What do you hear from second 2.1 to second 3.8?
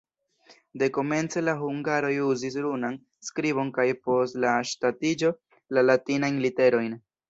uzis runan skribon